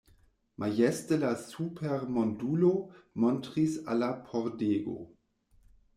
[0.61, 2.71] Majeste la supermondulo
[3.25, 4.97] montris al la pordego.